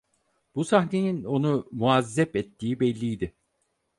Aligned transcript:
Bu 0.55 0.65
sahnenin 0.65 1.23
onu 1.23 1.67
muazzep 1.71 2.35
ettiği 2.35 2.79
belliydi. 2.79 3.33